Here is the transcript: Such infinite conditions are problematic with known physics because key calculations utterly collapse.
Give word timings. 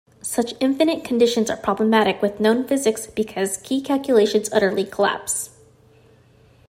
Such 0.23 0.55
infinite 0.59 1.03
conditions 1.03 1.47
are 1.51 1.57
problematic 1.57 2.23
with 2.23 2.39
known 2.39 2.65
physics 2.65 3.05
because 3.05 3.57
key 3.57 3.83
calculations 3.83 4.51
utterly 4.51 4.83
collapse. 4.83 5.51